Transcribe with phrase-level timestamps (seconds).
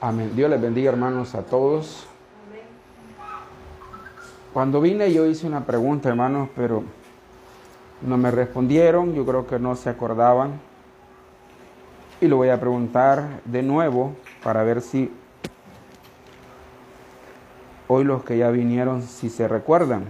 [0.00, 0.30] Amén.
[0.36, 2.06] Dios les bendiga, hermanos, a todos.
[4.52, 6.84] Cuando vine yo hice una pregunta, hermanos, pero
[8.02, 9.12] no me respondieron.
[9.14, 10.60] Yo creo que no se acordaban.
[12.20, 14.14] Y lo voy a preguntar de nuevo
[14.44, 15.12] para ver si
[17.88, 20.04] hoy los que ya vinieron, si se recuerdan.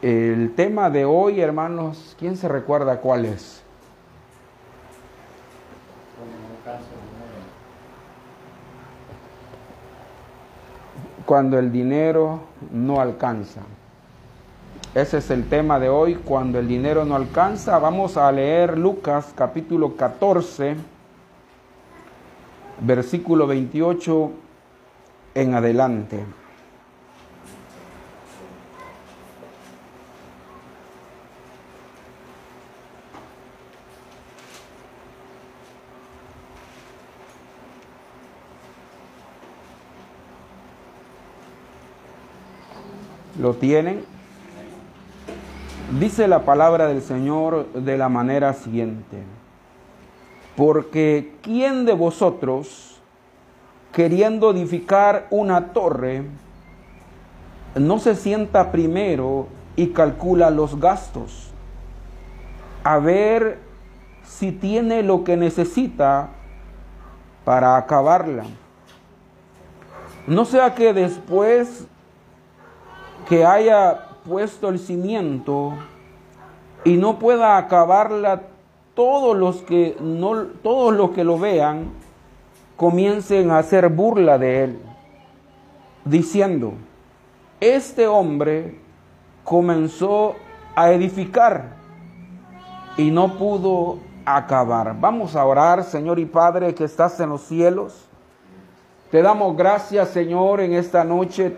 [0.00, 3.62] El tema de hoy, hermanos, ¿quién se recuerda cuál es?
[11.32, 12.40] Cuando el dinero
[12.72, 13.62] no alcanza.
[14.94, 17.78] Ese es el tema de hoy, cuando el dinero no alcanza.
[17.78, 20.76] Vamos a leer Lucas capítulo 14,
[22.80, 24.30] versículo 28
[25.34, 26.22] en adelante.
[43.38, 44.04] ¿Lo tienen?
[45.98, 49.22] Dice la palabra del Señor de la manera siguiente.
[50.56, 53.00] Porque ¿quién de vosotros,
[53.92, 56.24] queriendo edificar una torre,
[57.74, 61.50] no se sienta primero y calcula los gastos?
[62.84, 63.58] A ver
[64.24, 66.28] si tiene lo que necesita
[67.44, 68.44] para acabarla.
[70.26, 71.86] No sea que después
[73.28, 75.74] que haya puesto el cimiento
[76.84, 78.42] y no pueda acabarla,
[78.94, 81.90] todos los que no todos los que lo vean
[82.76, 84.78] comiencen a hacer burla de él,
[86.04, 86.74] diciendo:
[87.60, 88.78] Este hombre
[89.44, 90.34] comenzó
[90.74, 91.76] a edificar
[92.96, 94.96] y no pudo acabar.
[95.00, 98.08] Vamos a orar, Señor y Padre que estás en los cielos.
[99.10, 101.56] Te damos gracias, Señor, en esta noche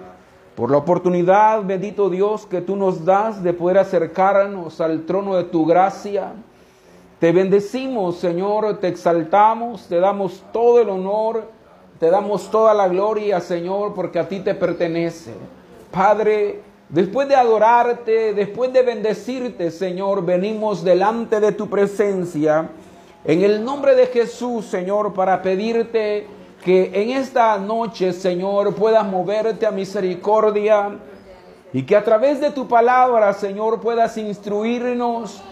[0.54, 5.44] por la oportunidad, bendito Dios, que tú nos das de poder acercarnos al trono de
[5.44, 6.32] tu gracia.
[7.18, 11.48] Te bendecimos, Señor, te exaltamos, te damos todo el honor,
[11.98, 15.32] te damos toda la gloria, Señor, porque a ti te pertenece.
[15.90, 22.68] Padre, después de adorarte, después de bendecirte, Señor, venimos delante de tu presencia.
[23.24, 26.26] En el nombre de Jesús, Señor, para pedirte
[26.64, 30.98] que en esta noche, Señor, puedas moverte a misericordia
[31.74, 35.42] y que a través de tu palabra, Señor, puedas instruirnos.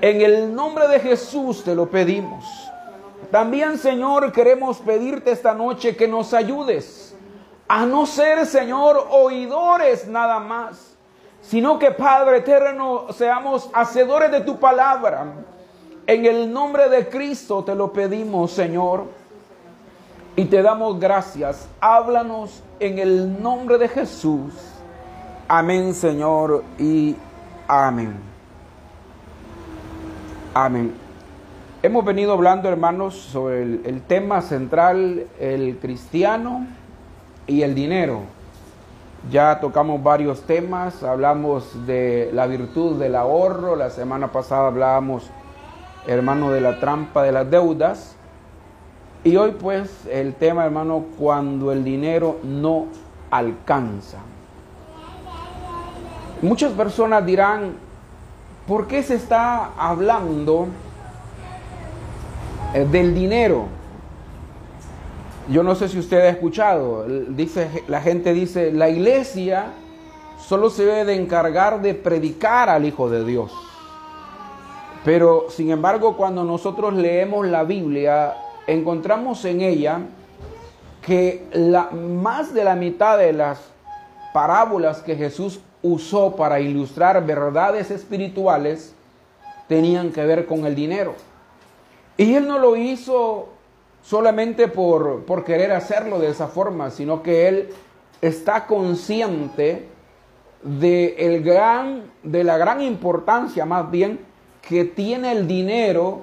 [0.00, 2.44] En el nombre de Jesús te lo pedimos.
[3.30, 7.16] También, Señor, queremos pedirte esta noche que nos ayudes
[7.68, 10.96] a no ser, Señor, oidores nada más,
[11.42, 15.26] sino que, Padre eterno, seamos hacedores de tu palabra.
[16.06, 19.25] En el nombre de Cristo te lo pedimos, Señor.
[20.38, 21.66] Y te damos gracias.
[21.80, 24.52] Háblanos en el nombre de Jesús.
[25.48, 27.16] Amén, Señor, y
[27.66, 28.16] amén.
[30.52, 30.92] Amén.
[31.82, 36.66] Hemos venido hablando, hermanos, sobre el, tema central, el cristiano
[37.46, 38.20] y el dinero.
[39.30, 45.30] Ya tocamos varios temas, hablamos de la virtud del ahorro, la semana pasada hablábamos,
[46.06, 48.16] hermano, de la trampa de las deudas.
[49.24, 52.86] Y hoy pues el tema, hermano, cuando el dinero no
[53.30, 54.18] alcanza.
[56.42, 57.74] Muchas personas dirán,
[58.66, 60.68] ¿por qué se está hablando
[62.92, 63.66] del dinero?
[65.48, 69.72] Yo no sé si usted ha escuchado, dice, la gente dice, la iglesia
[70.38, 73.52] solo se debe de encargar de predicar al Hijo de Dios.
[75.04, 78.34] Pero sin embargo, cuando nosotros leemos la Biblia,
[78.66, 80.00] encontramos en ella
[81.02, 83.60] que la, más de la mitad de las
[84.32, 88.94] parábolas que Jesús usó para ilustrar verdades espirituales
[89.68, 91.14] tenían que ver con el dinero.
[92.16, 93.48] Y él no lo hizo
[94.02, 97.68] solamente por, por querer hacerlo de esa forma, sino que él
[98.20, 99.88] está consciente
[100.62, 104.20] de, el gran, de la gran importancia más bien
[104.66, 106.22] que tiene el dinero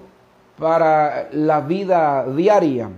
[0.58, 2.90] para la vida diaria.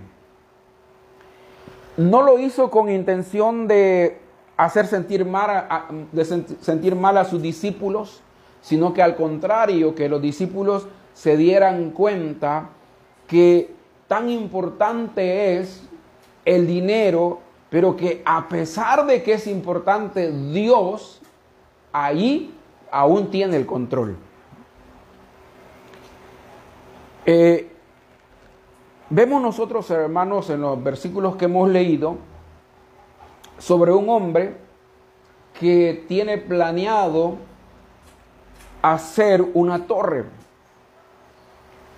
[1.96, 4.18] No lo hizo con intención de
[4.56, 5.88] hacer sentir mal a,
[6.60, 8.20] sentir mal a sus discípulos,
[8.60, 12.70] sino que al contrario, que los discípulos se dieran cuenta
[13.26, 13.74] que
[14.06, 15.82] tan importante es
[16.44, 21.20] el dinero, pero que a pesar de que es importante, Dios
[21.92, 22.54] ahí
[22.90, 24.16] aún tiene el control.
[27.26, 27.76] Eh,
[29.08, 32.16] Vemos nosotros, hermanos, en los versículos que hemos leído,
[33.56, 34.56] sobre un hombre
[35.60, 37.36] que tiene planeado
[38.82, 40.24] hacer una torre.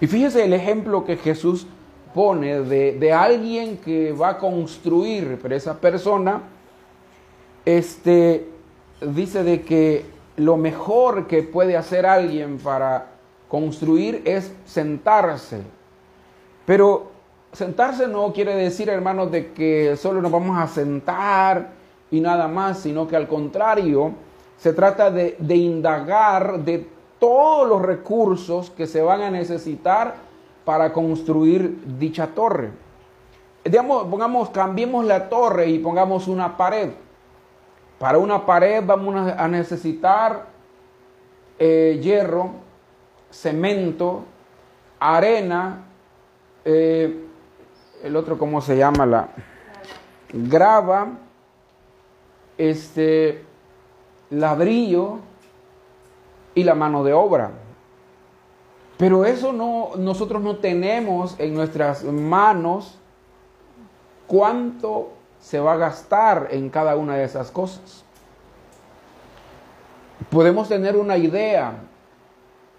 [0.02, 1.66] Y fíjese el ejemplo que Jesús
[2.14, 6.42] pone de, alguien que va a construir, pero esa persona
[7.64, 8.50] este,
[9.00, 10.04] dice de que
[10.36, 13.17] lo mejor que puede hacer alguien para
[13.48, 15.62] construir es sentarse.
[16.66, 17.10] Pero
[17.52, 21.70] sentarse no quiere decir, hermanos, de que solo nos vamos a sentar
[22.10, 24.12] y nada más, sino que al contrario,
[24.58, 26.86] se trata de, indagar de
[27.18, 30.16] todos los recursos que se van a necesitar
[30.64, 32.70] para construir dicha torre.
[33.64, 36.90] Digamos, pongamos, cambiemos la torre y pongamos una pared.
[37.98, 40.46] Para una pared vamos a necesitar
[41.58, 42.50] eh, hierro,
[43.30, 44.24] cemento,
[44.98, 45.84] arena,
[46.64, 47.24] eh,
[48.02, 49.06] el otro, ¿cómo se llama?
[49.06, 49.28] La
[50.32, 51.08] grava,
[52.56, 53.44] este,
[54.30, 55.18] ladrillo
[56.54, 57.50] y la mano de obra.
[58.96, 62.98] Pero eso no, nosotros no tenemos en nuestras manos
[64.26, 68.04] cuánto se va a gastar en cada una de esas cosas.
[70.30, 71.74] Podemos tener una idea,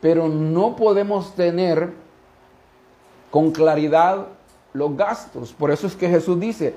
[0.02, 1.92] pero no podemos tener
[3.32, 4.28] con claridad
[4.74, 5.54] los gastos.
[5.54, 6.74] Por eso es que Jesús dice,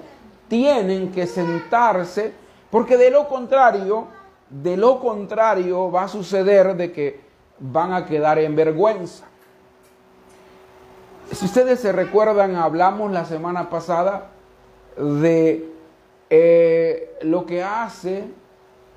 [0.48, 2.32] tienen que sentarse,
[2.70, 4.06] porque de lo contrario,
[4.50, 7.20] de lo contrario va a suceder de que
[7.58, 9.24] van a quedar en vergüenza.
[11.30, 14.28] Si ustedes se recuerdan, hablamos la semana pasada
[14.96, 15.72] de
[16.28, 18.24] eh, lo que hace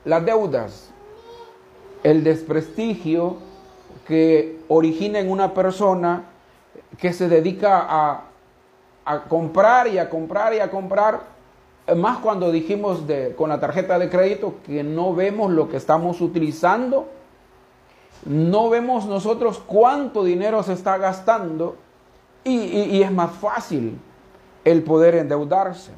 [0.04, 0.90] las deudas,
[2.04, 3.38] el desprestigio
[4.06, 6.26] que origina en una persona
[6.98, 8.22] que se dedica a,
[9.06, 11.36] a comprar y a comprar y a comprar
[11.96, 16.20] más cuando dijimos de, con la tarjeta de crédito que no vemos lo que estamos
[16.22, 17.08] utilizando,
[18.26, 21.76] no vemos nosotros cuánto dinero se está gastando
[22.44, 24.00] y es más fácil
[24.64, 25.92] el poder endeudarse.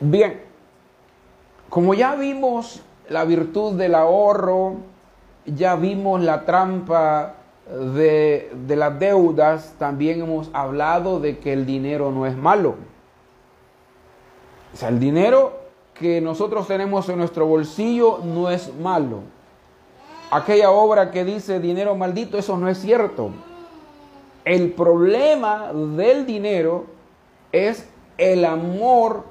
[0.00, 0.40] Bien,
[1.68, 4.76] como ya vimos la virtud del ahorro,
[5.54, 7.34] ya vimos la trampa
[7.68, 12.76] de, las deudas, también hemos hablado de que el dinero no es malo.
[14.72, 15.58] O sea, el dinero
[15.94, 19.20] que nosotros tenemos en nuestro bolsillo no es malo.
[20.30, 23.30] Aquella obra que dice dinero maldito, eso no es cierto.
[24.44, 26.86] El problema del dinero
[27.52, 29.24] es el amor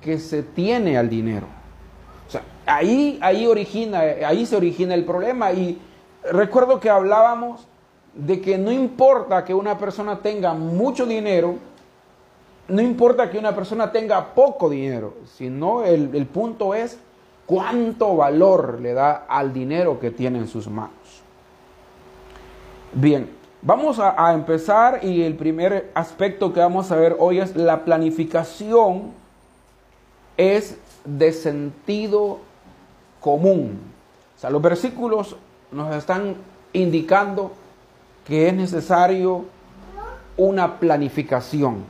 [0.00, 1.46] que se tiene al dinero.
[2.66, 5.52] Ahí, ahí, origina, ahí se origina el problema.
[5.52, 5.78] Y
[6.30, 7.66] recuerdo que hablábamos
[8.14, 11.56] de que no importa que una persona tenga mucho dinero,
[12.68, 16.98] no importa que una persona tenga poco dinero, sino el, punto es
[17.46, 20.92] cuánto valor le da al dinero que tiene en sus manos.
[22.92, 23.28] Bien,
[23.60, 29.12] vamos a, empezar y el primer aspecto que vamos a ver hoy es la planificación
[30.36, 32.38] es de sentido
[33.24, 33.80] común.
[34.36, 35.34] O sea, los versículos
[35.72, 36.36] nos están
[36.74, 37.52] indicando
[38.26, 39.46] que es necesario
[40.36, 41.86] una planificación.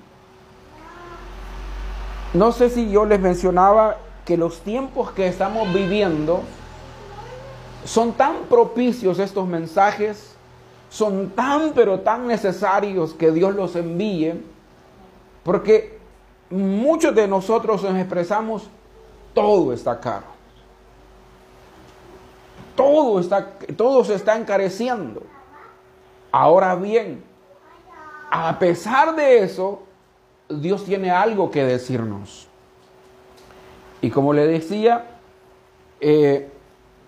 [2.34, 6.42] No sé si yo les mencionaba que los tiempos que estamos viviendo
[7.84, 10.36] son tan propicios estos mensajes,
[10.88, 14.40] son tan pero tan necesarios que Dios los envíe,
[15.42, 15.98] porque
[16.48, 18.68] muchos de nosotros nos expresamos,
[19.34, 20.33] todo está caro.
[22.74, 25.22] Todo, está, todo se está encareciendo.
[26.32, 27.22] Ahora bien,
[28.30, 29.82] a pesar de eso,
[30.48, 32.48] Dios tiene algo que decirnos.
[34.00, 35.06] Y como le decía,
[36.00, 36.50] eh,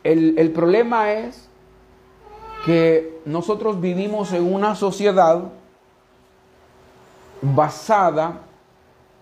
[0.05, 1.49] el, el problema es
[2.65, 5.43] que nosotros vivimos en una sociedad
[7.43, 8.41] basada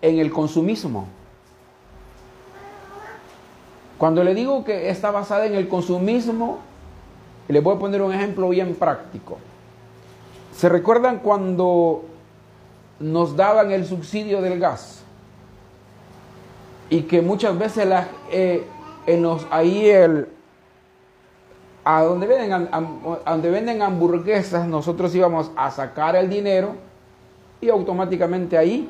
[0.01, 1.07] en el consumismo.
[4.05, 6.59] Cuando le digo que está basada en el consumismo,
[7.47, 9.39] le voy a poner un ejemplo bien práctico.
[10.55, 12.03] ¿Se recuerdan cuando
[12.99, 15.01] nos daban el subsidio del gas
[16.87, 17.91] y que muchas veces
[19.49, 19.91] ahí
[21.83, 22.27] a, donde
[23.49, 26.75] venden hamburguesas nosotros íbamos a sacar el dinero
[27.59, 28.87] y automáticamente ahí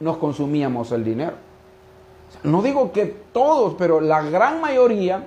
[0.00, 1.51] nos consumíamos el dinero.
[2.42, 5.26] No digo que todos, pero la gran mayoría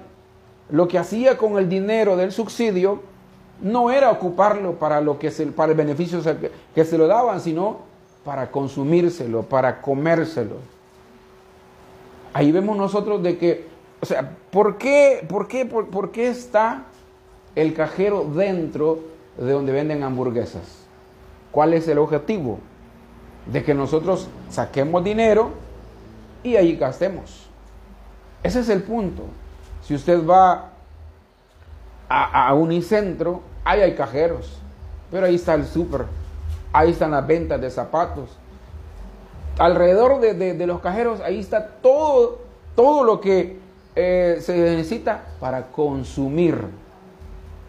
[0.70, 3.00] lo que hacía con el dinero del subsidio
[3.62, 6.22] no era ocuparlo para, lo que se, para el beneficio
[6.74, 7.80] que se lo daban, sino
[8.26, 10.56] para consumírselo, para comérselo.
[12.34, 13.68] Ahí vemos nosotros de que,
[14.02, 16.86] o sea, ¿por qué, por qué, por qué está
[17.56, 19.00] el cajero dentro
[19.38, 20.86] de donde venden hamburguesas?
[21.52, 22.60] ¿Cuál es el objetivo?
[23.46, 25.52] De que nosotros saquemos dinero
[26.46, 27.48] y ahí gastemos.
[28.44, 29.24] Ese es el punto.
[29.82, 30.70] Si usted va
[32.08, 34.60] a, a Unicentro, ahí hay cajeros,
[35.10, 36.06] pero ahí está el súper,
[36.72, 38.38] ahí están las ventas de zapatos.
[39.58, 42.42] Alrededor de, los cajeros, ahí está todo,
[42.76, 43.58] todo lo que
[43.96, 46.60] eh, se necesita para consumir.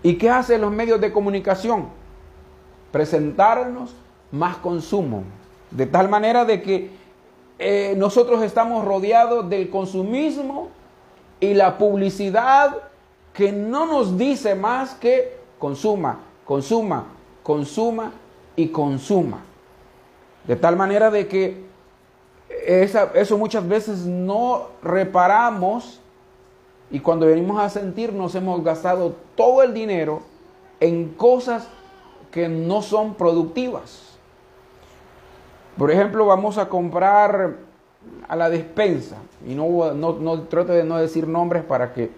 [0.02, 1.86] ¿Y qué hacen los medios de comunicación?
[2.92, 3.94] Presentarnos
[4.32, 5.22] más consumo.
[5.70, 6.90] De tal manera de que
[7.58, 10.68] eh, nosotros estamos rodeados del consumismo
[11.40, 12.76] y la publicidad
[13.32, 17.06] que no nos dice más que consuma, consuma,
[17.42, 18.12] consuma
[18.56, 19.40] y consuma.
[20.46, 21.66] De tal manera de que
[22.66, 26.00] eso muchas veces no reparamos
[26.90, 30.22] y cuando venimos a sentirnos hemos gastado todo el dinero
[30.80, 31.68] en cosas
[32.30, 34.05] que no son productivas.
[35.76, 37.56] Por ejemplo, vamos a comprar
[38.28, 39.16] a la despensa,
[39.46, 42.10] y no, no, trato de no decir nombres para que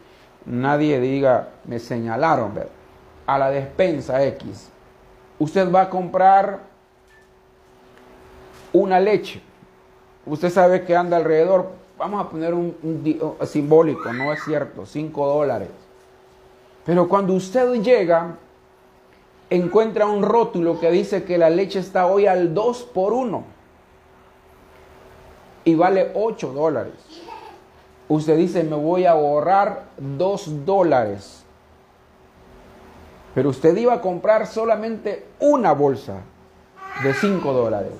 [0.46, 2.52] nadie diga, me señalaron,
[3.26, 4.70] a la despensa X.
[5.38, 6.60] Usted va a comprar
[8.72, 9.42] una leche.
[10.24, 12.74] Usted sabe que anda alrededor, vamos a poner un,
[13.44, 15.70] simbólico, no es cierto, 5 dólares.
[16.84, 18.36] Pero cuando usted llega,
[19.50, 23.44] encuentra un rótulo que dice que la leche está hoy al 2 por 1
[25.64, 26.94] y vale 8 dólares.
[28.08, 31.44] Usted dice, me voy a ahorrar 2 dólares.
[33.34, 36.22] Pero usted iba a comprar solamente una bolsa
[37.02, 37.92] de 5 dólares.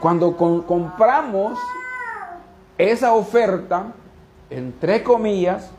[0.00, 1.58] Cuando compramos
[2.78, 3.92] esa oferta,
[4.48, 5.70] entre comillas,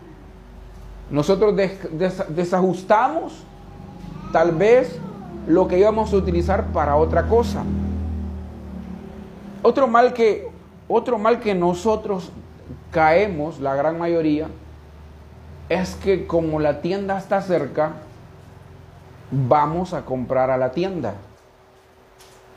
[1.10, 1.56] nosotros
[2.30, 3.44] desajustamos
[4.32, 5.00] tal vez
[5.48, 7.64] lo que íbamos a utilizar para otra cosa.
[9.64, 10.50] Otro mal que,
[10.88, 12.32] otro mal que nosotros
[12.92, 14.48] caemos, la gran mayoría,
[15.70, 17.94] es que como la tienda está cerca,
[19.32, 21.16] vamos a comprar a la tienda.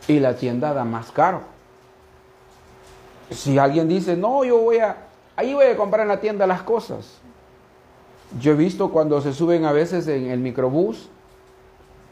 [0.08, 1.42] Y la tienda da más caro.
[3.30, 4.96] Si alguien dice, no, yo voy a,
[5.36, 7.18] ahí voy a comprar en la tienda las cosas.
[8.40, 11.08] Yo he visto cuando se suben a veces en el microbús,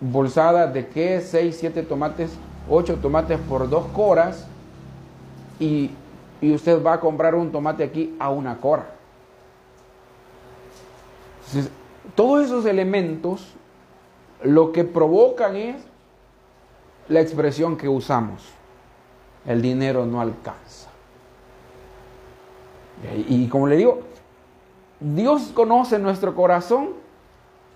[0.02, 2.32] bolsadas de qué, 6, 7 tomates,
[2.68, 4.46] 8 tomates por dos coras,
[5.58, 5.90] y,
[6.40, 8.86] y usted va a comprar un tomate aquí a una cora.
[12.14, 13.54] todos esos elementos
[14.42, 15.76] lo que provocan es
[17.08, 18.42] la expresión que usamos.
[19.46, 20.88] El dinero no alcanza.
[23.28, 24.00] Y, como le digo,
[25.00, 26.90] Dios conoce nuestro corazón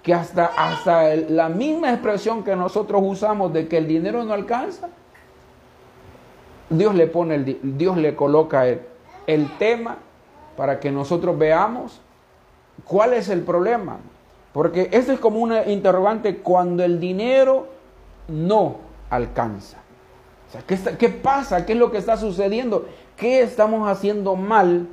[0.07, 4.89] que hasta, hasta la misma expresión que nosotros usamos de que el dinero no alcanza,
[6.71, 8.83] Dios le pone, Dios le coloca el,
[9.27, 9.97] el tema
[10.57, 12.01] para que nosotros veamos
[12.85, 13.99] cuál es el problema.
[14.53, 17.67] Porque esto es como una interrogante cuando el dinero
[18.29, 18.77] no
[19.11, 19.79] alcanza.
[20.69, 21.67] ¿qué, ¿qué, pasa?
[21.67, 22.87] ¿Qué es lo que está sucediendo?
[23.17, 24.87] ¿Qué estamos haciendo mal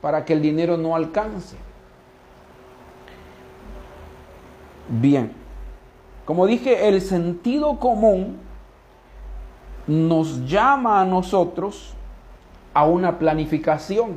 [0.00, 1.56] para que el dinero no alcance?
[4.88, 5.32] Bien,
[6.24, 8.38] como dije, el sentido común
[9.86, 11.94] nos llama a nosotros
[12.74, 14.16] a una planificación.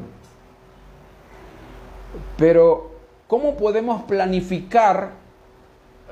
[2.38, 2.92] Pero
[3.32, 5.12] ¿Cómo podemos planificar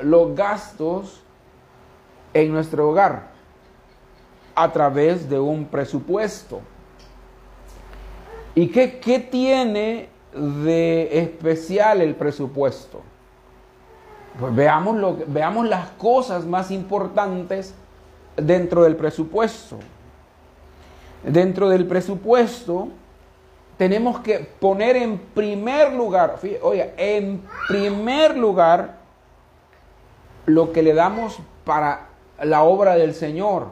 [0.01, 1.21] los gastos
[2.33, 3.31] en nuestro hogar?
[4.55, 6.61] A través de un presupuesto.
[8.55, 13.01] ¿Y qué, qué tiene de especial el presupuesto?
[14.39, 17.73] Pues veamos, veamos las cosas más importantes
[18.37, 19.77] dentro del presupuesto.
[21.23, 22.87] Dentro del presupuesto
[23.77, 28.99] tenemos que poner en primer lugar, oiga, en primer lugar
[30.45, 32.07] lo que le damos para
[32.41, 33.67] la obra del Señor.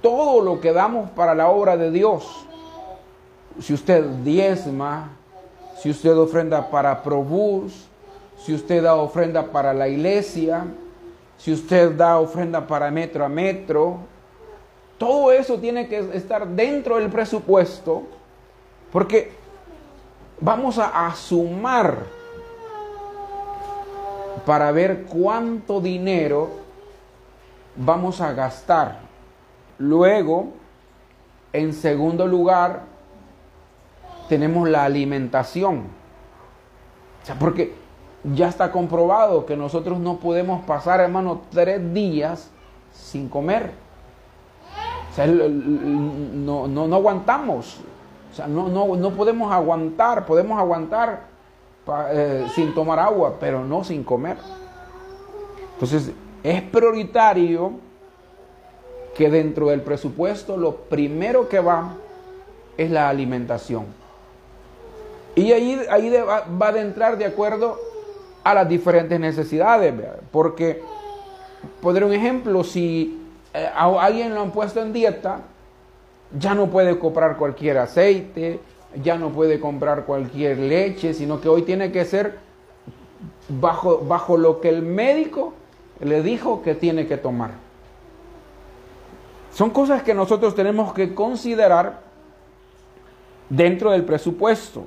[0.00, 2.46] Todo lo que damos para la obra de Dios.
[3.60, 5.10] Si usted diezma,
[5.78, 7.88] si usted ofrenda para Probus,
[8.38, 10.64] si usted da ofrenda para la iglesia,
[11.38, 13.98] si usted da ofrenda para metro a metro,
[14.98, 18.04] todo eso tiene que estar dentro del presupuesto
[18.92, 19.32] porque
[20.40, 22.04] vamos a, sumar
[24.44, 26.50] para ver cuánto dinero
[27.74, 29.00] vamos a gastar.
[29.78, 30.52] Luego,
[31.52, 32.84] en segundo lugar,
[34.28, 35.88] tenemos la alimentación.
[37.22, 37.74] O sea, porque
[38.34, 42.50] ya está comprobado que nosotros no podemos pasar, hermano, tres días
[42.92, 43.72] sin comer.
[45.10, 47.78] O sea, no, no, no aguantamos.
[48.32, 51.20] O sea, no, no, no podemos aguantar, podemos aguantar
[52.10, 54.36] eh, sin tomar agua, pero no sin comer.
[55.74, 57.72] Entonces, es prioritario
[59.14, 61.94] que dentro del presupuesto lo primero que va
[62.76, 63.86] es la alimentación.
[65.34, 67.78] Y ahí, ahí va, va a entrar de acuerdo
[68.50, 69.92] a las diferentes necesidades,
[70.30, 70.80] porque,
[71.80, 73.18] por un ejemplo, si
[73.52, 75.40] eh, a alguien lo han puesto en dieta,
[76.38, 78.60] ya no puede comprar cualquier aceite,
[79.02, 82.38] ya no puede comprar cualquier leche, sino que hoy tiene que ser
[83.48, 85.54] bajo, bajo lo que el médico
[86.00, 87.50] le dijo que tiene que tomar.
[89.52, 92.00] Son cosas que nosotros tenemos que considerar
[93.48, 94.84] dentro del presupuesto.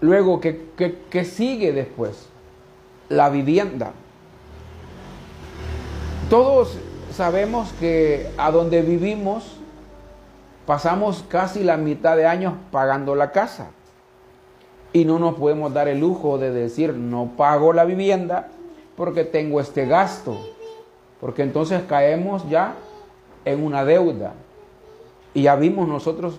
[0.00, 2.28] Luego, ¿qué, sigue después?
[3.08, 3.92] La vivienda.
[6.30, 6.78] Todos
[7.12, 9.56] sabemos que a donde vivimos
[10.66, 13.70] pasamos casi la mitad de años pagando la casa.
[14.92, 18.48] Y no nos podemos dar el lujo de decir, no pago la vivienda
[18.96, 20.38] porque tengo este gasto.
[21.20, 22.74] Porque entonces caemos ya
[23.44, 24.34] en una deuda.
[25.32, 26.38] Y ya vimos nosotros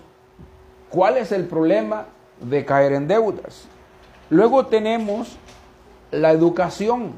[0.88, 2.06] cuál es el problema
[2.40, 3.66] de caer en deudas.
[4.30, 5.36] Luego tenemos
[6.10, 7.12] la educación.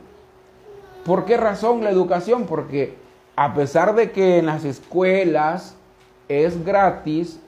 [1.04, 2.46] ¿Por qué razón la educación?
[2.46, 2.94] Porque
[3.36, 5.74] a pesar de que en las escuelas
[6.28, 7.40] es gratis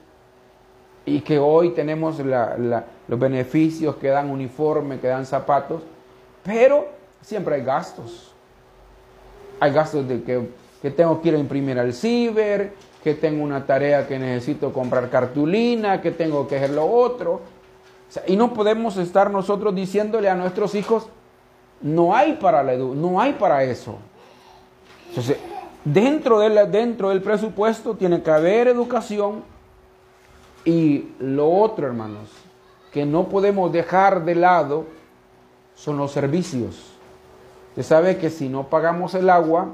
[1.05, 5.83] y que hoy tenemos los beneficios que dan uniforme, que dan zapatos,
[6.43, 6.87] pero
[7.21, 8.31] siempre hay gastos.
[9.59, 12.73] Hay gastos de que, tengo que ir a imprimir al ciber,
[13.03, 17.41] que tengo una tarea que necesito comprar cartulina, que tengo que hacer lo otro.
[18.27, 21.07] y no podemos estar nosotros diciéndole a nuestros hijos,
[21.85, 23.97] no hay para, la no hay para eso.
[25.09, 25.37] Entonces,
[25.85, 29.43] Dentro, de dentro del presupuesto tiene que haber educación
[30.65, 32.27] y lo otro, hermanos,
[32.91, 34.85] que no podemos dejar de lado
[35.75, 36.91] son los servicios.
[37.69, 39.67] Usted sabe que si no pagamos el agua,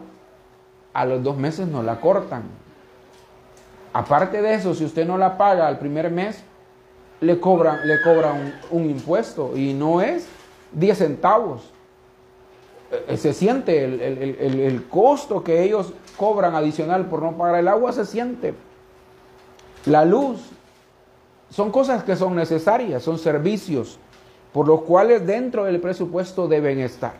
[0.94, 2.44] a los dos meses nos la cortan.
[3.94, 6.44] Aparte de eso, si usted no la paga al primer mes,
[7.22, 10.28] le cobran, le cobran un, un impuesto y no es
[10.74, 11.72] 10 centavos.
[12.92, 18.06] Eh, se siente el, costo que ellos cobran adicional por no pagar el agua, se
[18.06, 18.54] siente.
[19.86, 20.42] La luz,
[21.50, 23.98] son cosas que son necesarias, son servicios
[24.54, 27.14] por los cuales dentro del presupuesto deben estar.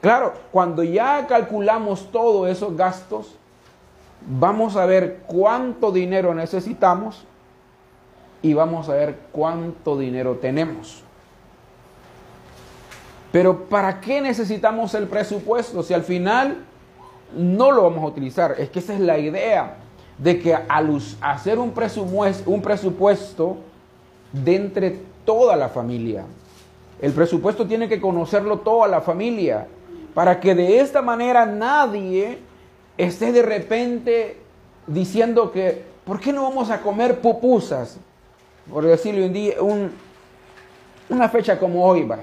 [0.00, 3.36] Claro, cuando ya calculamos todos esos gastos,
[4.26, 7.24] vamos a ver cuánto dinero necesitamos
[8.40, 11.05] y vamos a ver cuánto dinero tenemos.
[13.36, 16.64] Pero ¿para qué necesitamos el presupuesto si al final
[17.36, 18.54] no lo vamos a utilizar?
[18.56, 19.76] Es que esa es la idea
[20.16, 23.58] de que al hacer un presupuesto,
[24.32, 26.24] de entre toda la familia,
[26.98, 29.66] el presupuesto tiene que conocerlo toda la familia,
[30.14, 32.38] para que de esta manera nadie
[32.96, 34.38] esté de repente
[34.86, 37.98] diciendo que, ¿por qué no vamos a comer pupusas?
[38.72, 39.56] Por decirlo un día,
[41.10, 42.18] una fecha como hoy, va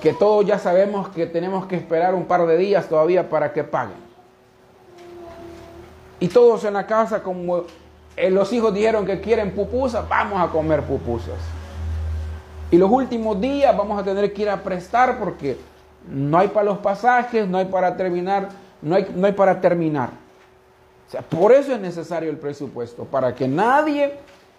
[0.00, 3.64] que todos ya sabemos que tenemos que esperar un par de días todavía para que
[3.64, 3.98] paguen.
[6.18, 7.64] Y todos en la casa, como
[8.16, 11.38] eh, los hijos dijeron que quieren pupusas, vamos a comer pupusas.
[12.70, 15.58] Y los últimos días vamos a tener que ir a prestar porque
[16.08, 18.48] no hay para los pasajes, no hay para terminar,
[18.80, 20.10] no hay, no hay para terminar.
[21.08, 24.14] O sea, por eso es necesario el presupuesto, para que nadie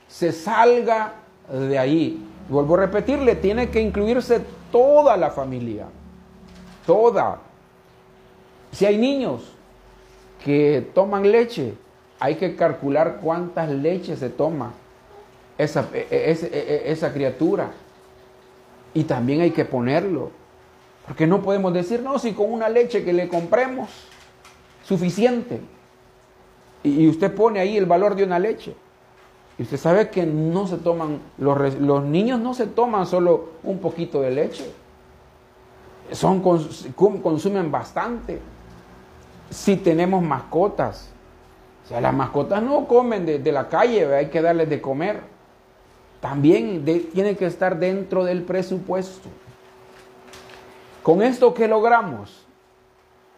[0.07, 1.13] se salga
[1.49, 2.27] de ahí.
[2.49, 5.85] Vuelvo a repetirle, tiene que incluirse toda la familia,
[6.85, 7.39] toda.
[8.71, 9.53] Si hay niños
[10.43, 11.73] que toman leche,
[12.19, 14.73] hay que calcular cuántas leches se toma
[15.57, 17.71] esa, e, e, e, esa, criatura.
[18.93, 20.31] Y también hay que ponerlo.
[21.07, 23.89] Porque no podemos decir, no, si con una leche que le compremos,
[24.83, 25.59] suficiente.
[26.83, 28.75] Y, usted pone ahí el valor de una leche.
[29.61, 33.77] Y usted sabe que no se toman, los, los niños no se toman solo un
[33.77, 34.65] poquito de leche.
[36.13, 38.41] Son, consumen bastante.
[39.51, 41.11] Si tenemos mascotas.
[41.85, 45.21] O sea, las mascotas no comen de, la calle, hay que darles de comer.
[46.21, 49.29] También tiene que estar dentro del presupuesto.
[51.03, 52.47] Con esto, ¿qué logramos?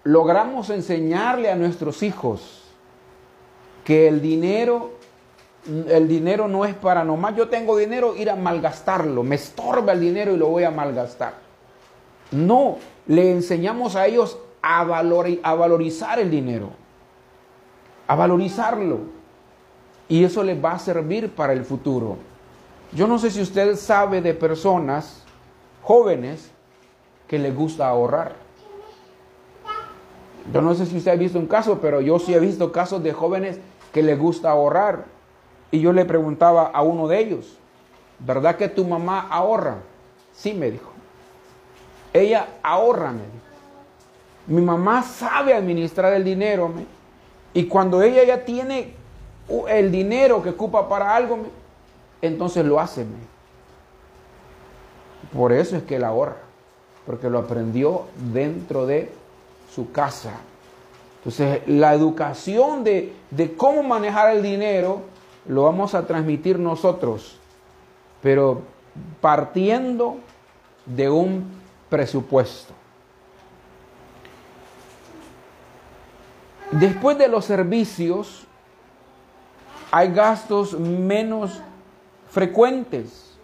[0.06, 2.64] Logramos enseñarle a nuestros hijos
[3.84, 5.03] que el dinero,
[5.66, 10.00] el dinero no es para nomás yo tengo dinero, ir a malgastarlo, me estorba el
[10.00, 11.36] dinero y lo voy a malgastar.
[12.32, 16.72] No, le enseñamos a ellos a, a valorizar el dinero,
[18.08, 19.00] a valorizarlo.
[20.10, 22.18] Y eso les va a servir para el futuro.
[22.92, 25.24] Yo no sé si usted sabe de personas
[25.82, 26.52] jóvenes
[27.28, 28.36] que les gusta ahorrar.
[30.52, 33.02] Yo no sé si usted ha visto un caso, pero yo sí he visto casos
[33.02, 33.60] de jóvenes
[33.94, 35.06] que les gusta ahorrar.
[35.74, 37.58] Y yo le preguntaba a uno de ellos,
[38.20, 39.78] ¿verdad que tu mamá ahorra?
[40.32, 40.92] Sí, me dijo.
[42.14, 43.34] Ella ahorra, me dijo.
[44.46, 46.86] Mi mamá sabe administrar el dinero, me.
[47.56, 48.94] y cuando ella ya tiene
[49.68, 51.46] el dinero que ocupa para algo, me,
[52.22, 53.04] entonces lo hace.
[53.04, 53.18] Me.
[55.36, 56.38] Por eso es que él ahorra,
[57.04, 59.12] porque lo aprendió dentro de
[59.74, 60.34] su casa.
[61.18, 65.13] Entonces, la educación de, de cómo manejar el dinero
[65.48, 67.38] lo vamos a transmitir nosotros,
[68.22, 68.62] pero
[69.22, 70.18] partiendo
[70.86, 71.46] de un
[71.90, 72.74] presupuesto.
[76.72, 78.46] Después de los servicios,
[79.92, 81.62] hay gastos menos
[82.32, 83.38] frecuentes.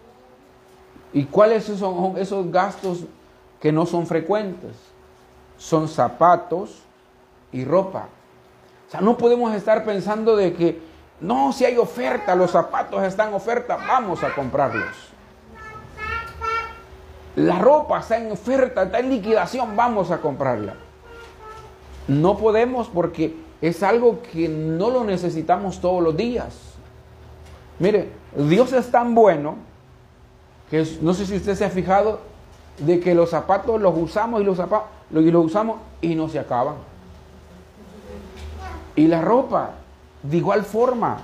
[1.14, 3.04] ¿Y cuáles son esos gastos
[3.60, 4.76] que no son frecuentes?
[5.58, 6.82] Son zapatos
[7.52, 8.10] y ropa.
[8.88, 10.82] O sea, no podemos estar pensando de que,
[11.22, 15.10] no, si hay oferta, los zapatos están en oferta, vamos a comprarlos.
[17.36, 20.76] La ropa está en oferta, está en liquidación, vamos a comprarla.
[22.08, 26.56] No podemos porque es algo que no lo necesitamos todos los días.
[27.78, 29.56] Mire, Dios es tan bueno
[30.70, 32.20] que no sé si usted se ha fijado
[32.78, 36.40] de que los zapatos los usamos y los zapatos y los usamos y no se
[36.40, 36.76] acaban.
[38.96, 39.72] Y la ropa,
[40.24, 41.20] de igual forma,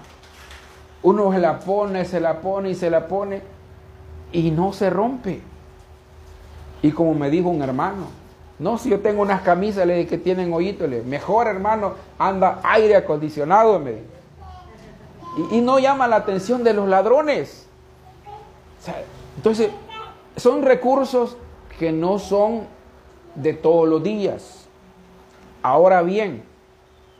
[1.03, 3.41] uno se la pone, se la pone y se la pone
[4.31, 5.41] y no se rompe.
[6.81, 8.07] Y como me dijo un hermano,
[8.57, 13.79] no, si yo tengo unas camisas le, que tienen hoyitos, mejor hermano, anda aire acondicionado,
[13.79, 14.15] me
[15.51, 17.67] y, y, no llama la atención de los ladrones.
[19.35, 19.69] entonces,
[20.37, 21.35] son recursos
[21.77, 22.67] que no son
[23.35, 24.65] de todos los días.
[25.61, 26.43] Ahora bien,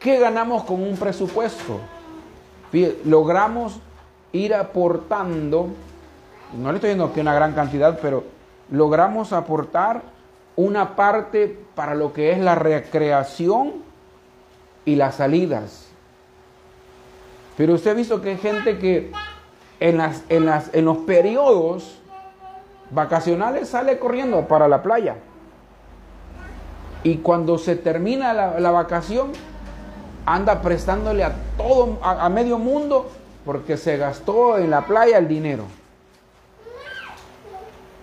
[0.06, 1.80] ¿qué ganamos con un presupuesto?
[3.06, 3.80] Logramos
[4.34, 5.70] ir aportando,
[6.56, 8.24] no le estoy diciendo que una gran cantidad, pero
[8.70, 10.04] logramos aportar
[10.56, 13.74] una parte para lo que es la recreación
[14.86, 15.88] y las salidas.
[17.58, 19.12] Pero usted ha visto que hay gente que
[19.80, 21.98] en, los periodos
[22.92, 25.16] vacacionales sale corriendo para la playa.
[27.02, 29.32] Y cuando se termina la, vacación,
[30.26, 33.10] anda prestándole a todo, a medio mundo,
[33.46, 35.64] porque se gastó en la playa el dinero.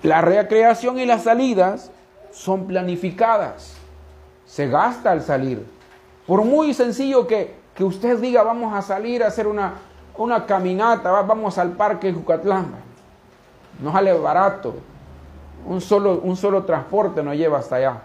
[0.02, 1.90] La recreación y las salidas
[2.32, 3.74] son planificadas.
[4.46, 5.64] Se gasta al salir.
[6.26, 9.74] Por muy sencillo que, usted diga, vamos a salir a hacer una,
[10.16, 12.66] una caminata, vamos al parque de Jucatlán.
[13.80, 14.74] No sale barato.
[15.66, 18.02] Un solo, un solo transporte nos lleva hasta allá.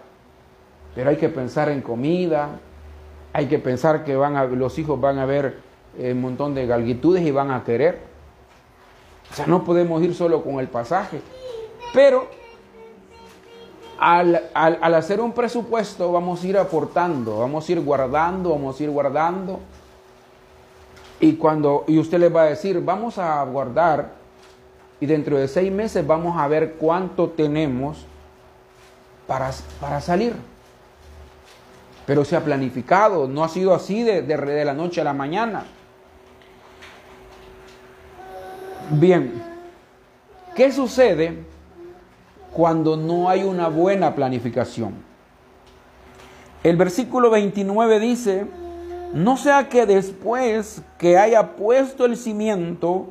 [0.94, 2.48] Pero hay que pensar en comida,
[3.38, 5.60] hay que pensar que van a, los hijos van a ver
[5.96, 8.00] eh, un montón de galguitudes y van a querer.
[9.30, 11.20] O sea, no podemos ir solo con el pasaje.
[11.94, 12.26] Pero
[13.96, 14.42] al,
[14.92, 19.60] hacer un presupuesto vamos a ir aportando, vamos a ir guardando, vamos a ir guardando.
[21.20, 24.14] Y cuando, y usted le va a decir, vamos a guardar
[24.98, 28.04] y dentro de seis meses vamos a ver cuánto tenemos
[29.28, 30.34] para, para salir.
[32.08, 35.62] Pero se ha planificado, no ha sido así de, de la noche a la mañana.
[38.90, 39.40] Bien,
[40.56, 41.46] ¿qué sucede?
[42.52, 44.94] cuando no hay una buena planificación.
[46.62, 48.46] El versículo 29 dice,
[49.12, 53.10] no sea que después que haya puesto el cimiento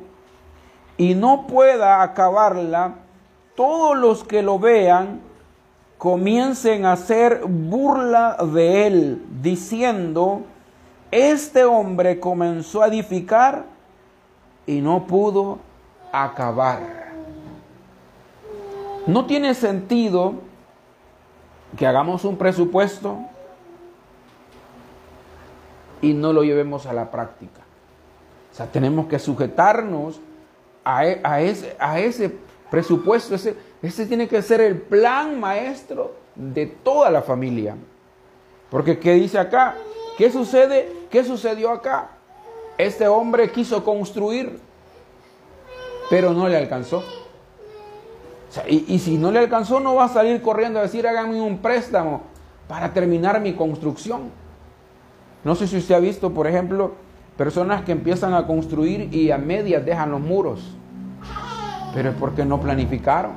[0.96, 2.96] y no pueda acabarla,
[3.56, 5.20] todos los que lo vean
[5.98, 10.42] comiencen a hacer burla de él, diciendo,
[11.10, 13.64] este hombre comenzó a edificar
[14.66, 15.58] y no pudo
[16.12, 17.08] acabar.
[19.06, 20.34] No tiene sentido
[21.76, 23.18] que hagamos un presupuesto
[26.00, 27.62] y no lo llevemos a la práctica.
[28.52, 30.20] O sea, tenemos que sujetarnos
[30.84, 32.36] a, e, ese, a ese,
[32.70, 33.34] presupuesto.
[33.34, 37.76] Ese, tiene que ser el plan maestro de toda la familia.
[38.70, 39.76] Porque ¿qué dice acá?
[40.16, 40.88] ¿Qué sucede?
[41.10, 42.10] ¿Qué sucedió acá?
[42.76, 44.58] Este hombre quiso construir,
[46.10, 47.02] pero no le alcanzó.
[48.68, 51.58] y, y, si no le alcanzó, no va a salir corriendo a decir, háganme un
[51.58, 52.22] préstamo
[52.68, 54.30] para terminar mi construcción.
[55.44, 56.92] No sé si usted ha visto, por ejemplo,
[57.36, 60.77] personas que empiezan a construir y a medias dejan los muros.
[61.94, 63.32] Pero es porque no planificaron.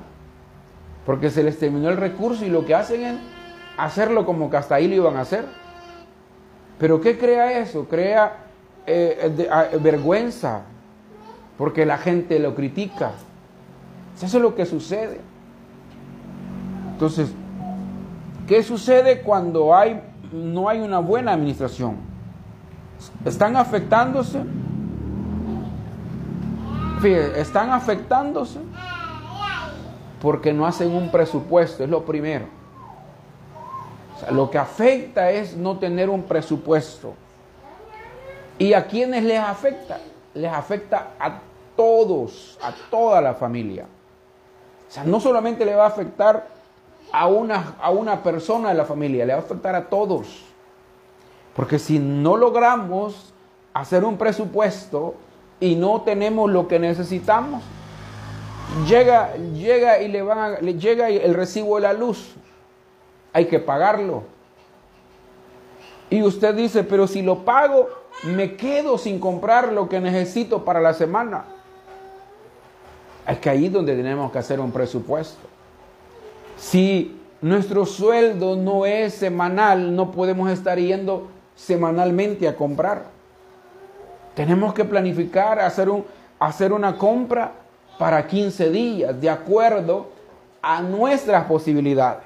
[1.06, 3.16] Porque se les terminó el recurso y lo que hacen es
[3.78, 5.46] hacerlo como que hasta ahí lo iban a hacer.
[6.78, 7.86] Pero ¿qué crea eso?
[7.86, 8.46] Crea
[8.86, 10.62] eh, ah, vergüenza.
[11.58, 13.12] Porque la gente lo critica.
[14.16, 15.22] Eso es lo que sucede.
[16.94, 17.34] Entonces,
[18.48, 22.12] ¿qué sucede cuando hay, no hay una buena administración?
[23.26, 24.44] están afectándose.
[27.04, 28.60] Están afectándose
[30.22, 32.46] porque no hacen un presupuesto, es lo primero.
[34.30, 37.16] lo que afecta es no tener un presupuesto.
[38.60, 40.00] ¿Y a quienes les afecta?
[40.36, 41.40] Les afecta a
[41.76, 43.88] todos, a toda la familia.
[44.88, 46.50] O sea, no solamente le va a afectar
[47.12, 50.44] a una, a una persona de la familia, le va a afectar a todos.
[51.56, 53.34] Porque si no logramos
[53.74, 55.16] hacer un presupuesto
[55.62, 57.64] y no tenemos lo que necesitamos,
[58.88, 62.34] llega, llega y le llega el recibo de la luz.
[63.32, 64.24] Hay que pagarlo.
[66.10, 67.88] Y usted dice, pero si lo pago,
[68.24, 71.46] me quedo sin comprar lo que necesito para la semana.
[73.28, 75.48] Es que ahí es donde tenemos que hacer un presupuesto.
[76.58, 83.21] Si nuestro sueldo no es semanal, no podemos estar yendo semanalmente a comprar.
[84.36, 86.06] Tenemos que planificar, hacer, un,
[86.40, 87.52] hacer una compra
[88.00, 90.10] para 15 días, de acuerdo
[90.62, 92.26] a nuestras posibilidades.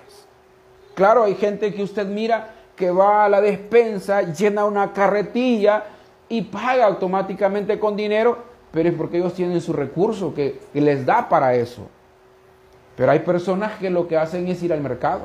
[0.93, 5.83] Claro, hay gente que usted mira que va a la despensa, llena una carretilla
[6.29, 8.37] y paga automáticamente con dinero,
[8.71, 11.87] pero es porque ellos tienen su recurso que, que les da para eso.
[12.95, 15.23] Pero hay personas que lo que hacen es ir al mercado.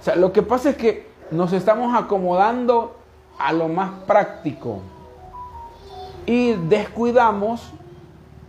[0.00, 2.96] O sea, lo que pasa es que nos estamos acomodando
[3.38, 4.80] a lo más práctico
[6.26, 7.72] y descuidamos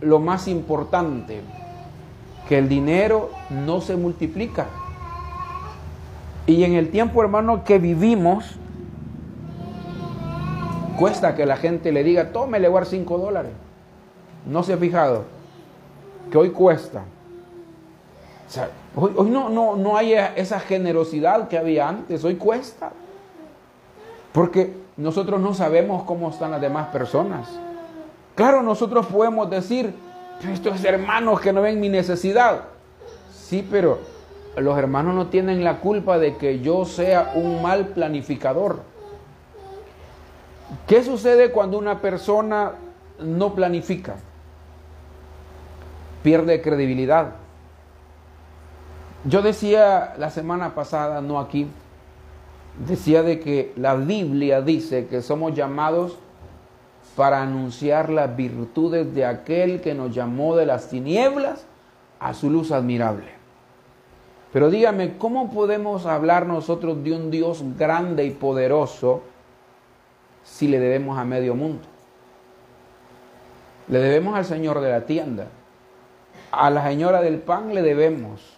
[0.00, 1.40] lo más importante,
[2.48, 4.66] que el dinero no se multiplica.
[6.46, 8.56] Y en el tiempo, hermano, que vivimos,
[10.98, 13.52] cuesta que la gente le diga, tome, le voy a dar 5 dólares.
[14.46, 15.24] No se ha fijado
[16.30, 17.04] que hoy cuesta.
[18.48, 22.92] O sea, Hoy, no, no, no hay esa generosidad que había antes, hoy cuesta.
[24.32, 27.48] Porque nosotros no sabemos cómo están las demás personas.
[28.34, 29.94] Claro, nosotros podemos decir,
[30.50, 32.62] estos hermanos que no ven mi necesidad.
[33.32, 33.98] Sí, pero
[34.56, 38.80] los hermanos no tienen la culpa de que yo sea un mal planificador.
[40.86, 42.72] ¿Qué sucede cuando una persona
[43.18, 44.16] no planifica?
[46.22, 47.32] Pierde credibilidad.
[49.24, 51.68] Yo decía la semana pasada, no aquí,
[52.86, 56.18] decía de que la Biblia dice que somos llamados
[57.16, 61.66] para anunciar las virtudes de aquel que nos llamó de las tinieblas
[62.18, 63.26] a su luz admirable.
[64.52, 69.22] Pero dígame, ¿cómo podemos hablar nosotros de un Dios grande y poderoso
[70.44, 71.88] si le debemos a medio mundo?
[73.88, 75.46] Le debemos al Señor de la tienda,
[76.50, 78.51] a la señora del pan le debemos,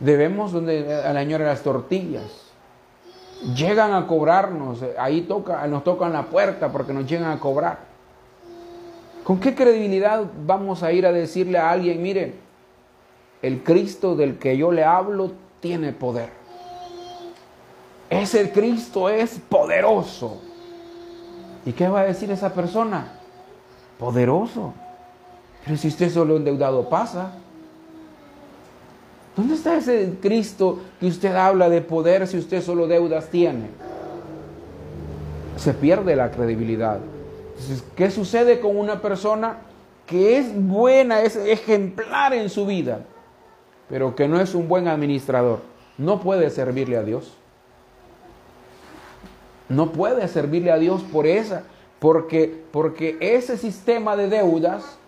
[0.00, 2.24] Debemos donde a la señora las tortillas.
[3.54, 7.78] Llegan a cobrarnos, ahí toca, nos tocan la puerta porque nos llegan a cobrar.
[9.24, 12.34] ¿Con qué credibilidad vamos a ir a decirle a alguien, mire,
[13.42, 16.30] el Cristo del que yo le hablo tiene poder?
[18.08, 20.40] Ese Cristo es poderoso.
[21.64, 23.18] ¿Y qué va a decir esa persona?
[23.98, 24.72] Poderoso.
[25.64, 27.32] Pero si usted solo endeudado pasa,
[29.36, 33.68] ¿Dónde está ese Cristo que usted habla de poder si usted solo deudas tiene?
[35.56, 37.00] Se pierde la credibilidad.
[37.94, 39.58] ¿qué sucede con una persona
[40.06, 43.00] que es buena, es ejemplar en su vida,
[43.88, 45.60] pero que no es un buen administrador?
[45.98, 47.32] No puede servirle a Dios.
[49.68, 51.64] No puede servirle a Dios por esa,
[51.98, 54.98] porque, porque ese sistema de deudas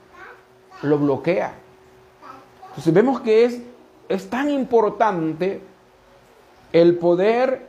[0.83, 1.55] lo bloquea.
[2.71, 3.61] Entonces vemos que es
[4.09, 5.61] es tan importante
[6.73, 7.69] el poder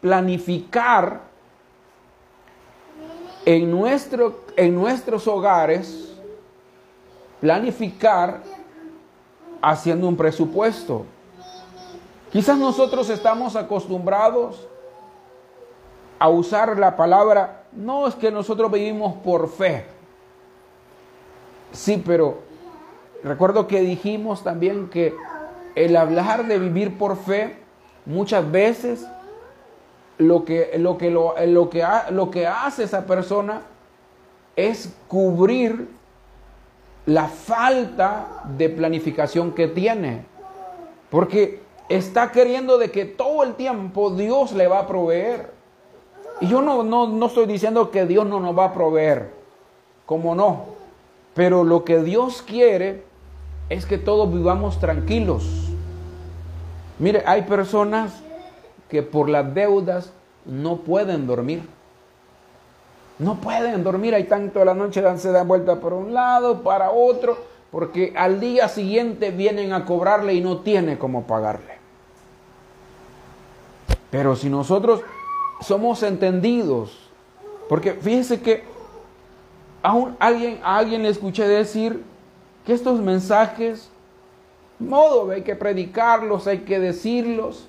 [0.00, 1.20] planificar
[3.44, 6.12] en, nuestro, en nuestros hogares,
[7.40, 8.42] planificar
[9.62, 11.04] haciendo un presupuesto.
[12.30, 14.66] Quizás nosotros estamos acostumbrados
[16.18, 19.86] a usar la palabra, no es que nosotros vivimos por fe.
[21.72, 22.38] Sí, pero
[23.24, 25.14] recuerdo que dijimos también que
[25.84, 27.56] el hablar de vivir por fe
[28.04, 29.06] muchas veces
[30.18, 33.62] lo que, lo que, lo, lo que, lo que hace esa persona
[34.56, 35.88] es cubrir
[37.06, 40.26] la falta de planificación que tiene.
[41.08, 45.50] Porque está queriendo de que todo el tiempo Dios le va a proveer.
[46.42, 49.32] Y yo no, no, no estoy diciendo que Dios no nos va a proveer,
[50.04, 50.66] como no.
[51.34, 53.04] Pero lo que Dios quiere
[53.70, 55.69] es que todos vivamos tranquilos.
[57.00, 58.12] Mire, hay personas
[58.90, 60.12] que por las deudas
[60.44, 61.62] no pueden dormir.
[63.18, 67.38] No pueden dormir, hay tanto la noche se dan vuelta por un lado, para otro,
[67.70, 71.78] porque al día siguiente vienen a cobrarle y no tiene cómo pagarle.
[74.10, 75.02] Pero si nosotros
[75.60, 77.10] somos entendidos,
[77.68, 78.64] porque fíjense que
[79.82, 82.02] a, alguien, a alguien le escuché decir
[82.66, 83.90] que estos mensajes,
[84.80, 87.66] modo, hay que predicarlos, hay que decirlos,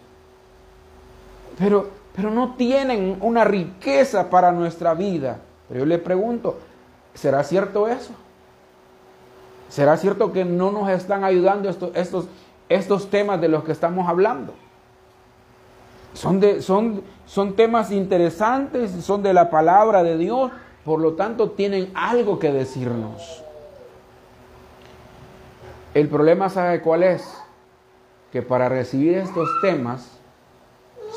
[1.59, 5.39] pero, pero no tienen una riqueza para nuestra vida.
[5.67, 6.57] Pero yo le pregunto,
[7.13, 8.13] ¿será cierto eso?
[9.69, 12.25] ¿Será cierto que no nos están ayudando estos, estos,
[12.67, 14.53] estos temas de los que estamos hablando?
[16.13, 20.51] Son, de, son, son temas interesantes, son de la palabra de Dios,
[20.83, 23.43] por lo tanto tienen algo que decirnos.
[25.93, 27.21] El problema, ¿sabe cuál es?
[28.31, 30.07] Que para recibir estos temas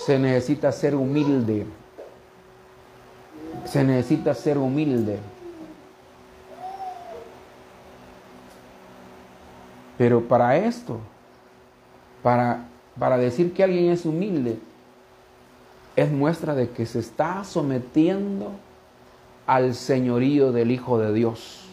[0.05, 1.65] se necesita ser humilde.
[3.65, 5.19] Se necesita ser humilde.
[9.97, 10.99] Pero para esto,
[12.23, 12.67] para,
[12.99, 14.59] para decir que alguien es humilde,
[15.95, 18.51] es muestra de que se está sometiendo
[19.47, 21.64] al señorío del Hijo de Dios.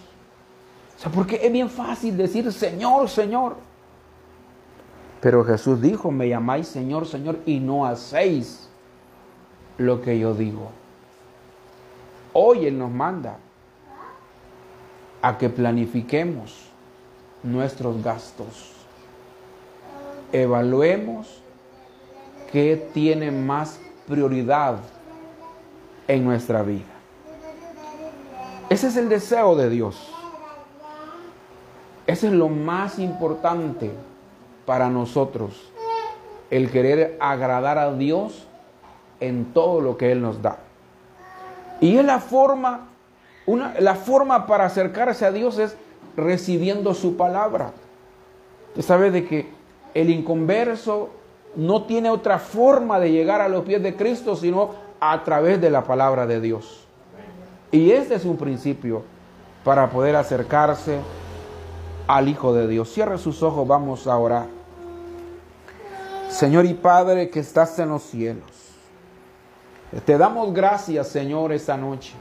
[1.02, 3.56] O sea, porque es bien fácil decir Señor, Señor.
[5.20, 8.70] Pero Jesús dijo, me llamáis Señor, Señor, y no hacéis
[9.80, 10.70] lo que yo digo.
[12.34, 13.40] Hoy Él nos manda
[15.24, 16.70] a que planifiquemos
[17.42, 18.74] nuestros gastos.
[20.32, 21.42] Evaluemos
[22.52, 24.78] qué tiene más prioridad
[26.08, 26.86] en nuestra vida.
[28.70, 30.12] Ese es el deseo de Dios.
[32.12, 33.90] Ese es lo más importante
[34.66, 35.72] para nosotros,
[36.50, 38.48] el querer agradar a Dios
[39.22, 40.58] en todo lo que Él nos da.
[41.80, 42.90] Y es la forma,
[43.46, 45.78] una, la forma para acercarse a Dios es
[46.18, 47.72] recibiendo su palabra.
[48.72, 49.48] Usted sabe de que
[49.94, 51.12] el inconverso
[51.56, 55.70] no tiene otra forma de llegar a los pies de Cristo sino a través de
[55.70, 56.86] la palabra de Dios.
[57.72, 59.04] Y este es un principio
[59.64, 61.00] para poder acercarse
[62.12, 62.92] al Hijo de Dios.
[62.92, 64.48] Cierre sus ojos, vamos a orar.
[66.28, 68.52] Señor y Padre que estás en los cielos,
[70.06, 72.14] te damos gracias, Señor, esta noche,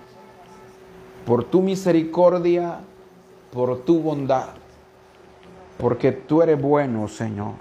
[1.27, 2.81] por tu misericordia,
[3.53, 4.51] por tu bondad,
[5.79, 7.55] porque tú eres bueno, Señor.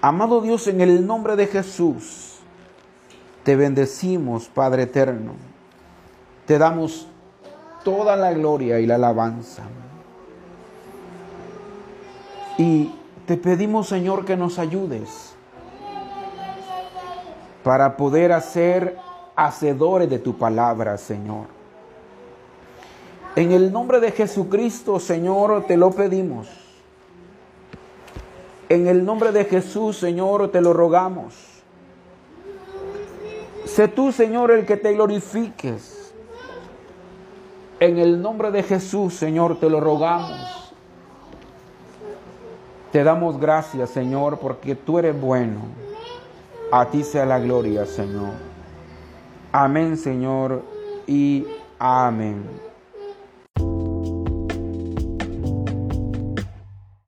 [0.00, 2.38] Amado Dios, en el nombre de Jesús,
[3.42, 5.32] te bendecimos, Padre eterno.
[6.46, 7.08] Te damos
[7.82, 9.64] toda la gloria y la alabanza.
[12.58, 12.92] Y
[13.26, 15.34] te pedimos, Señor, que nos ayudes
[17.62, 18.96] para poder hacer
[19.34, 21.46] hacedores de tu palabra, Señor.
[23.34, 26.48] En el nombre de Jesucristo, Señor, te lo pedimos.
[28.68, 31.34] En el nombre de Jesús, Señor, te lo rogamos.
[33.66, 36.14] Sé tú, Señor, el que te glorifiques.
[37.78, 40.65] En el nombre de Jesús, Señor, te lo rogamos.
[42.96, 45.60] Te damos gracias, Señor, porque tú eres bueno.
[46.72, 48.30] A ti sea la gloria, Señor.
[49.52, 50.62] Amén, Señor,
[51.06, 51.46] y
[51.78, 52.42] amén.